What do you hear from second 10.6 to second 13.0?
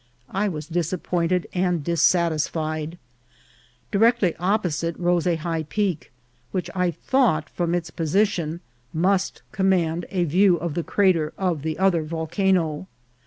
the crater of the other volca no.